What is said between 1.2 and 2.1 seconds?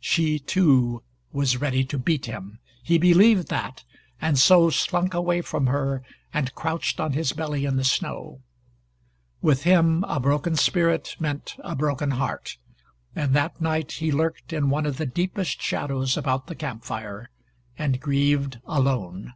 was ready to